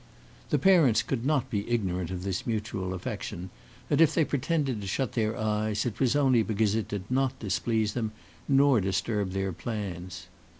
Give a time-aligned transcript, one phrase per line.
[0.49, 3.51] The parents could not be ignorant of this mutual affection;
[3.87, 7.37] and if they pretended to shut their eyes, it was only because it did not
[7.37, 8.11] displease them
[8.47, 10.25] nor disturb their plans.